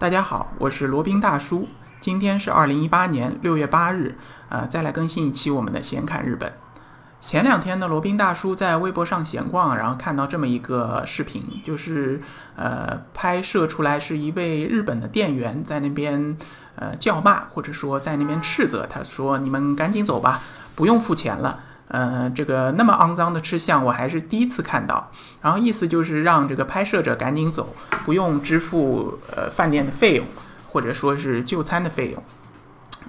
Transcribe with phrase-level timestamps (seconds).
[0.00, 1.66] 大家好，我是罗宾大叔。
[1.98, 4.16] 今天是二零一八年六月八日，
[4.48, 6.52] 呃，再来更新一期我们的闲侃日本。
[7.20, 12.22] 前两天呢，罗宾大叔在微博上闲逛，然后看到这么一个视频，就是
[12.54, 16.38] 呃，拍摄出来是一位日本的店员在那边
[16.76, 20.42] 呃叫骂，或者说在那边斥责，他说：“你们赶紧走吧，
[20.76, 21.58] 不用付钱了。”
[21.88, 25.10] 呃，这个那么肮脏的吃相，我还是第一次看到。
[25.40, 27.74] 然后意思就是让这个拍摄者赶紧走，
[28.04, 30.26] 不用支付呃饭店的费用，
[30.68, 32.22] 或者说是就餐的费用。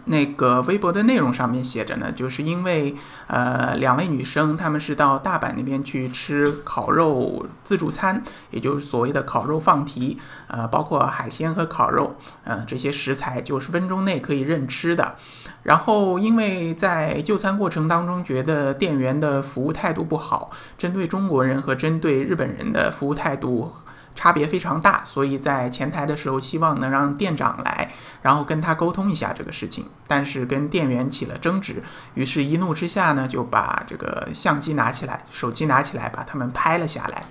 [0.06, 2.96] 那个微博的内容上面写着呢，就是因为
[3.28, 15.16] 呃两位女生她们是到大阪那边去吃烤肉自助餐，也就是所谓的烤肉放题，呃包括海鲜和烤肉，呃这些食材九十分钟内可以任吃的。
[15.64, 23.72] 然后因为在就餐过程当中觉得店员的服务态度不好，针对中国人和针对日本人的服务态度。
[24.20, 27.90] 差别非常大，所以在前台的时候希望能让店长来，
[28.22, 31.82] 然后跟他沟通一下这个事情，但是跟店员起了争执，
[32.16, 37.24] 于是一怒之下呢，就把这个相机拿起来，手机拿起来，把他们拍了下来。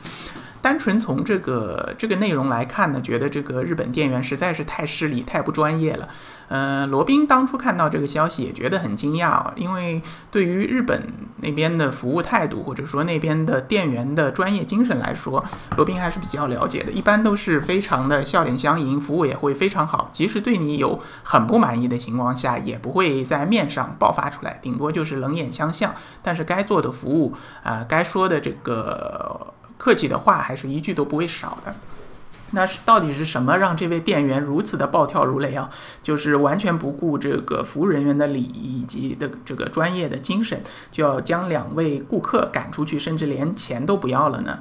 [0.69, 6.06] 单纯从这个这个内容来看呢，觉得这个日本店员实在是太势利、太不专业了。
[6.48, 11.02] 呃，罗宾当初看到这个消息也觉得很惊讶啊，因为对于日本
[11.38, 15.42] 那边的服务态度，或者说那边的店员的专业精神来说，
[15.77, 16.92] 罗宾还是比较了解的。
[16.92, 20.10] 一般都是非常的笑脸相迎，服务也会非常好。
[20.12, 25.94] 即使对你有很不满意的情况下，也不会在面上爆发出来，顶多就是冷眼相向。
[26.22, 31.74] 但是该做的服务啊，该说的这个客气的话，还是一句都不会少的。
[32.50, 35.70] 那是到底是什么让这位店员如此的暴跳如雷啊？
[36.02, 44.60] 就是完全不顾这个服务人员的礼仪以及的这个专业的精神，就要将两位顾客赶出去，甚至连钱都不要了呢？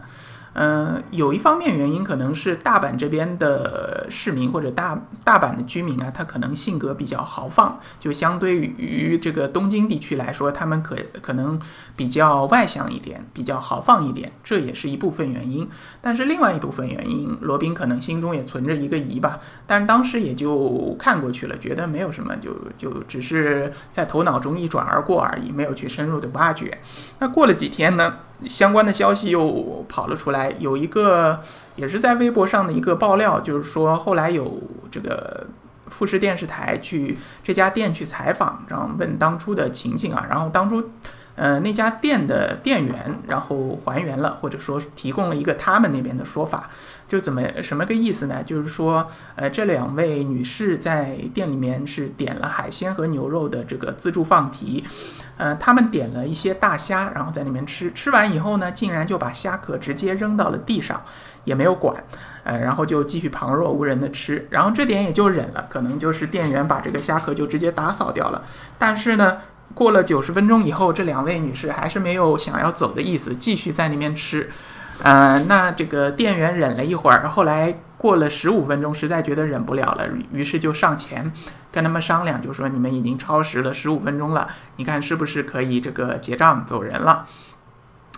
[0.60, 11.62] 嗯，有一方面原因可能是大阪这边的市民或者大大阪的居民啊，他可能性格比较豪放，就相对于这个东京地区来说，他们可可能
[11.96, 15.70] 比较外向一点，比较豪放一点，这也是一部分原因。
[16.02, 26.76] 但是另外一部分原因，罗宾可能心中也存着一个疑吧，但是当时也就看过去了，觉得没有什么，就就只是在头脑中一转而过而已，没有去深入的挖掘。
[27.20, 28.18] 那过了几天呢？
[28.46, 31.42] 相关的消息又跑了出来，有一个
[31.76, 34.62] 也是在微博上的一个爆料，就是说后来有
[34.92, 35.48] 这个
[35.88, 40.92] 富士电视台去这家店去采访，然后问当初的情景啊，然后当初。
[41.38, 46.68] 呃，那家店的店员，然后还原了，或者说提供了一个他们那边的说法，
[47.08, 48.42] 就怎么什么个意思呢？
[48.44, 54.84] 就是说，呃，这两位女士在店里面是点了海鲜和牛肉的这个自助放题，
[55.38, 61.00] 呃，他们点了一些大虾，然后在里面吃，吃完以后呢，竟然就把虾壳直接扔到了地上，
[61.44, 62.04] 也没有管，
[62.46, 68.44] 呃，然后就继续旁若无人的吃，然后这点也就忍了，可能就是店员把这个虾壳就直接打扫掉了，
[68.80, 69.38] 但是呢。
[69.78, 74.50] 过了九十分钟以后，这两位女士还是没有想要走的意思，继续在那边吃。
[75.04, 81.32] 呃，那这个店员忍了一会儿，后来过了十五分钟，实在觉得忍不了了，于是就上前
[81.72, 87.28] 跟他们商量，就说你们已经超时了十五分钟了，你看是不是可以这个结账走人了？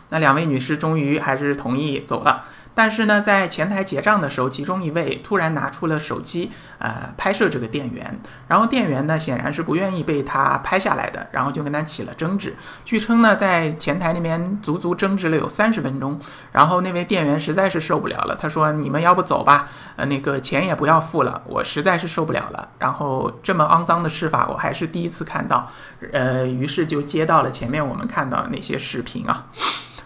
[0.07, 2.45] 那两位女士终于还是同意走了。
[2.79, 8.17] 但是呢，在前台结账的时候，其中一位突然拿出了手机，呃，拍摄这个店员。
[8.47, 12.55] 然后店员呢，显然是不愿意被他拍下来的，然后就跟他起了争执。
[12.85, 16.17] 据称呢，在前台那边足足争执了有三十分钟。
[16.53, 25.69] 然后那位店员实在是受不了了，他说：“你们要不走吧，呃，那个钱也不要付了，我实在是受不了了。”然后这么肮脏的吃法，我还是第一次看到。
[26.13, 29.47] 呃，于是就接到了前面我们看到的那些视频啊。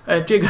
[0.06, 0.47] 呃，这个，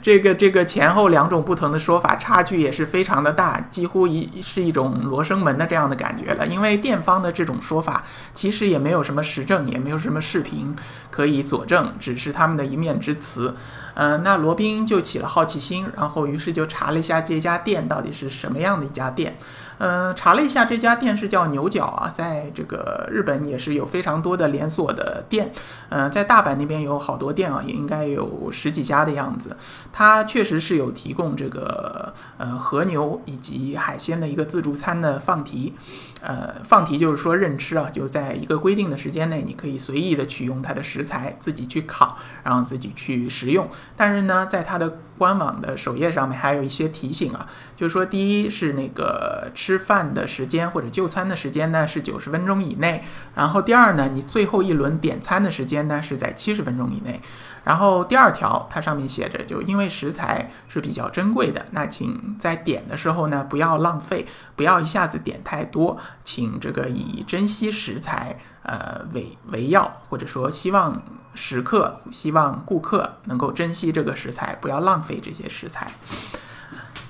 [0.00, 6.46] 这个，这个前后两种不同的说法，差距也是非常的大，几乎一是一种罗生门的这样的感觉了。
[6.46, 10.74] 因为店方的这种说法，其实也没有什么实证，也没有什么视频
[11.10, 13.54] 可以佐证，只是他们的一面之词。
[13.92, 19.36] 呃，那罗宾就起了好奇心，然后于是就查了一下这家店到底是什么样的一家店。
[19.78, 25.52] 嗯，查了一下这家店是叫牛角啊，在这个日本也是有非常多的连锁的店。
[25.90, 29.56] 嗯，在大阪那边有好多店啊，也应该有十几家的样子。
[29.92, 35.74] 它确实是有提供这个呃和牛以及海鲜的一个自助餐的放题。
[36.22, 43.68] 呃，放题就是说任吃啊，就在一个规定的时间内，你可以随意的取用它的食材，自己去烤，然后自己去食用。
[43.96, 47.46] 但是呢，在它的官网的首页上面还有一些提醒啊，
[47.76, 53.04] 就是说，第一是那个吃饭的时间或者就餐的时间呢是九十分钟以内，
[53.34, 57.20] 然后第二呢，你最后一轮点餐的时间呢是在七十分钟以内。
[57.64, 64.24] 然后第二条，它上面写着，就因为食材是比较珍贵的，那请在点的时候呢不要浪费，
[64.54, 71.02] 不要一下子点太多，请这个以珍惜食材呃为为要，或者说希望
[71.34, 75.92] 食客希望顾客能够珍惜这个食材，不要浪费这些食材。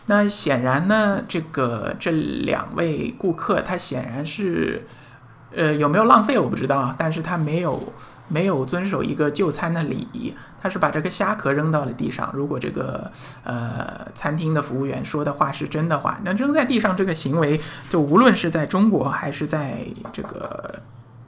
[0.06, 4.87] 那显然呢，这个这两位顾客他显然是，
[5.56, 7.93] 呃有没有浪费我不知道，但是他没有。
[8.29, 12.29] 没有遵守一个就餐的礼仪，他是把这个虾壳扔到了地上。
[12.35, 13.08] 如果这个
[13.44, 19.79] 呃餐厅的服务员说的话是真的话，那扔在地上这个行为，就无论是在中国还是在
[20.12, 20.75] 这个。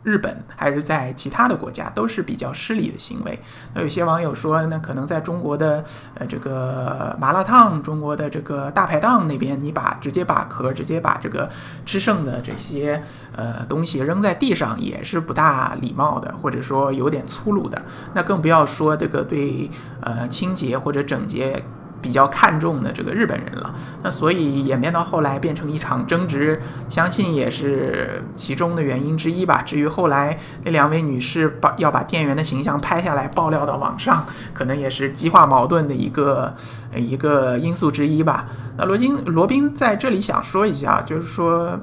[0.08, 3.38] 日本还是在其他的国家都是比较失礼的行为。
[3.74, 5.84] 那有些网友说，那可能在中国的
[6.14, 11.50] 呃这个麻辣烫、中国的这个大排档那边，你把直接把壳、直接把这个
[11.84, 13.02] 吃剩的这些
[13.36, 17.82] 呃东西扔在地上，也是不大礼貌的，或者说有点粗鲁的。
[18.14, 19.70] 那更不要说这个对
[20.00, 21.62] 呃清洁或者整洁。
[22.00, 29.62] 比较看重的这个日本人了，那所以演变到后来变成一场争执，相信也是其中的原因之一吧。
[29.62, 34.24] 至于后来那两位女士把要把店员的形象拍下来爆料到网上，
[34.54, 36.54] 可能也是激化矛盾的一个
[36.94, 38.46] 一个因素之一吧。
[38.76, 41.78] 那罗金罗宾在这里想说一下，就是说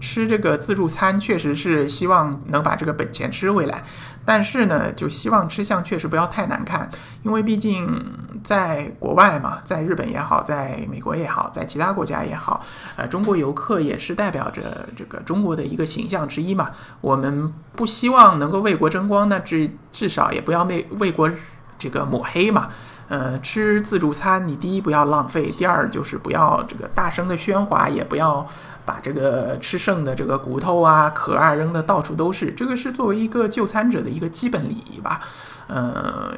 [0.00, 3.82] 吃这个自助餐确实是希望能把这个本钱吃回来。
[4.24, 6.90] 但是呢，就希望吃相确实不要太难看，
[7.22, 8.02] 因为毕竟
[8.42, 12.64] 在国外嘛，在日本也好，在美国也好，在其他国家也好，
[12.96, 16.70] 呃，中国游客也是代表着这个中国的一个形象之一嘛。
[17.00, 21.30] 我们不希望能够为国争光，那至至少也不要为为国
[21.78, 22.68] 这个抹黑嘛。
[23.08, 28.46] 呃，吃自助餐，你第一不要浪费，第二就是不要这个大声的喧哗，也不要。
[28.88, 35.20] 把这个吃剩的这个骨头啊、壳啊扔的到处都是，这个是作为一个就餐者的一个基本礼仪吧，
[35.66, 36.32] 呃。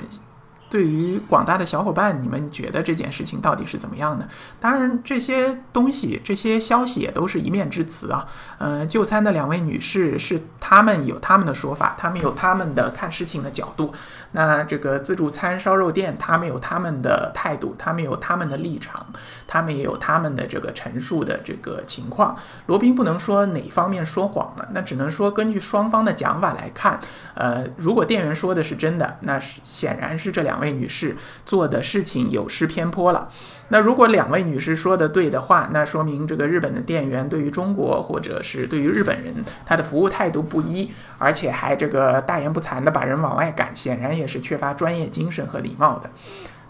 [0.71, 4.29] 对于广大的小伙伴，你们觉得这件事情到底是怎么样的？
[4.61, 8.25] 当然，这些东西、这些消息也都是一面之词啊。
[8.59, 13.93] 呃，就餐的两位女士是他们有他们的说法，他们有他们的看事情的角度。
[14.31, 19.05] 那这个自助餐烧肉店，他们有他们的态度，他们有他们的立场，
[19.49, 22.37] 他们也有他们的这个陈述的这个情况。
[22.67, 27.01] 罗宾不能说哪方面说谎了，那只能说根据双方的讲法来看，
[27.35, 30.60] 呃，如果店员说的是真的，那是显然是这两。
[30.61, 31.17] 两位女士
[31.47, 33.31] 做的事情有失偏颇了。
[33.69, 39.35] 那如果两位女士说的对的话，那说明这个日本的店员对于中国或者是对于日本人，
[39.65, 46.11] 他的服务态度不一，而且还这个大言不惭的把人往外赶，显然也是缺乏专业精神和礼貌的。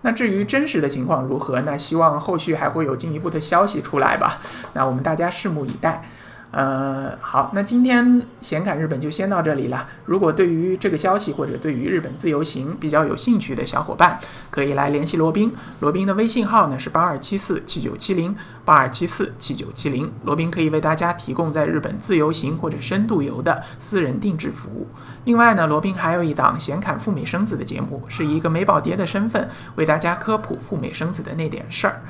[0.02, 4.40] 那至于真实的情况如何，那希望后续还会有进一步的消息出来吧。
[4.74, 6.08] 那我们大家拭目以待。
[6.52, 9.86] 呃，好，那今天显侃日本就先到这里了。
[10.04, 14.18] 如果对于这个消息或者对于日本自由行比较有兴趣的小伙伴，
[14.50, 15.52] 可以来联系罗宾。
[15.78, 20.10] 罗宾的微信号呢是八二七四七九七零八二七四七九七零。
[20.24, 24.88] 罗宾可以为大家提供在日本自由行或者深度游的私人定制服务。
[25.26, 32.02] 另外呢，罗宾还有一档显侃赴美生子的节目，是一个美宝爹的身份为大家科普赴美生子的那点事儿。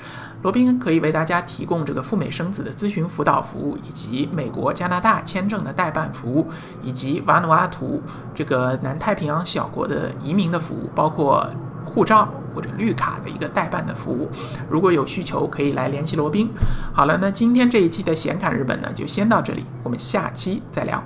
[0.42, 6.48] 罗宾可以为大家提供这个赴美生子的咨询辅导服务，以及美国、加拿大签证的代办服务，
[6.82, 8.02] 以及瓦努阿图
[8.34, 11.48] 这个南太平洋小国的移民的服务，包括
[11.84, 14.28] 护照或者绿卡的一个代办的服务。
[14.68, 16.48] 如果有需求，可以来联系罗宾。
[16.92, 21.02] 好了，那今天这一期的显侃日本呢，就先到这里，我们下期再聊。